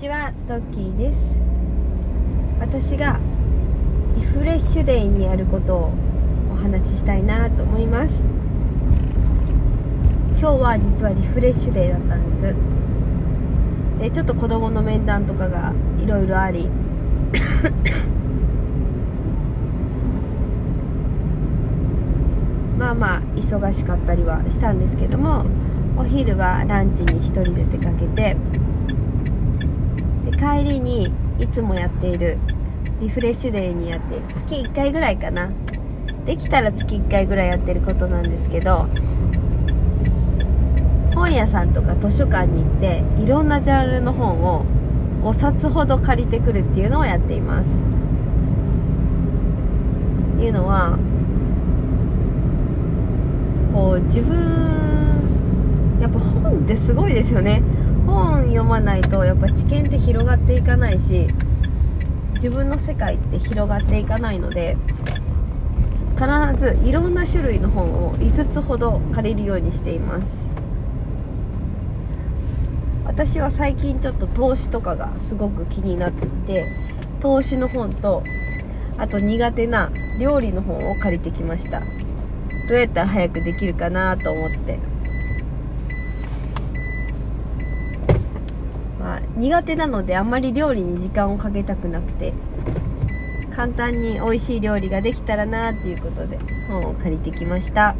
[0.00, 1.20] ちはトッキーです。
[2.58, 3.20] 私が
[4.16, 5.92] リフレッシュデイにやることを
[6.54, 8.22] お話ししたいなと思います。
[10.38, 12.56] 今日は実はリフレッシュデイだったんです。
[14.00, 16.70] でちょっと子供の面談とかがいろいろあり。
[22.78, 25.44] まあまあ忙しかったりはしたんですけども
[25.98, 28.38] お昼はランチに1人で出かけて
[30.40, 32.38] 帰りにいつもやっている
[32.98, 35.50] リフレッシュデーにやって月1回ぐらいかな。
[36.24, 38.86] できたら月1回ぐらいやってることなんですけど
[41.14, 44.64] 本屋さんとか図書館に行っていろんなジャンルの本を
[45.22, 47.68] 5冊ほど借りてくるっていうのをやっています。
[50.36, 50.98] っていうのは
[53.74, 57.62] こう自分やっぱ本ってすごいですよね。
[58.10, 61.28] 本読まないとやっぱ知見って広がっていかないし
[62.34, 64.76] 自分の世界って広がっていかないので
[66.16, 66.26] 必
[66.58, 70.44] ずいろんな種類の本を5つほど借りるようにしています。
[73.06, 76.72] 私は最近ちょっと投資とかがすごく気になっていて
[77.20, 78.22] 投資の本と
[78.96, 81.82] あと苦手な料理の本を借りてきました。
[82.68, 84.78] どうやったら早くできるかなと思って
[89.00, 92.32] まあ苦手なのであんまり料理に時間をかけたくなくて
[93.50, 97.94] 簡単に美味しい料理ができたらなっていうことで本を借りてきました。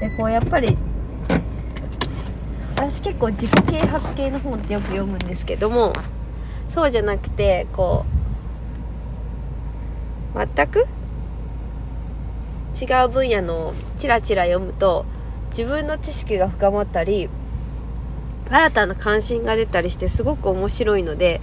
[0.00, 0.76] でこうやっぱり
[2.76, 5.92] 私結構自己啓発系の本ってよく読むんですけども
[6.68, 8.04] そうじゃなくてこ
[10.34, 10.86] う全く
[12.80, 15.04] 違う分野のチラチラ読むと
[15.50, 17.28] 自分の知識が深まったり
[18.50, 21.40] 新たな関心が出たりしてすごく面白いので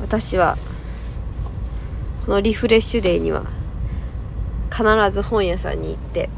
[0.00, 0.58] 私は
[2.24, 3.44] このリフレッシュデーには
[4.70, 6.28] 必ず本屋さんに行って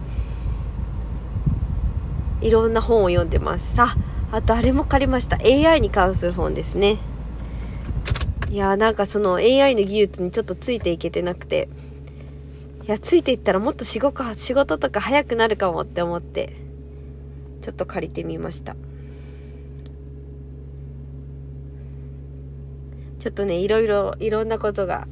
[2.41, 3.75] いろんな本を読んでます。
[3.75, 3.97] さ
[4.31, 5.39] ああとあれも借りました。
[5.39, 6.99] AI に関する本ですね。
[8.51, 11.69] いやーなんかその AI の技術にちょっとついていけてなくて
[12.85, 16.55] いやついていったらもっと仕事仕事とか早くなるかもって思って
[17.61, 18.77] ちょっと借りてみました。
[23.19, 25.07] ちょっとねいろいろいろんなことが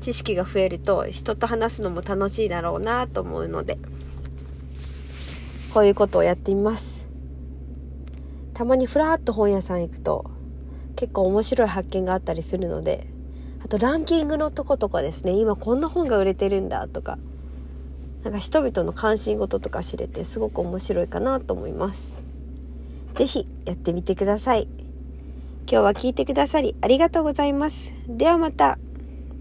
[0.00, 3.78] 知識が増えると人と話すのも楽しいだろうなと思うので
[5.72, 7.08] こういうことをやってみます。
[8.52, 10.30] たまにふらっと本屋さん行くと
[10.94, 13.08] 結構面白い発見があったりするので
[13.64, 17.18] あとランキングのとことかですね今こんな本が売れてるんだとか
[18.22, 22.22] なんか人々の関心事とか知れてすごく面白いかなと思います。
[23.16, 24.83] 是非やってみてください。
[25.66, 27.94] 今日は聞いてくださりありがとうございます。
[28.06, 28.78] ではまた。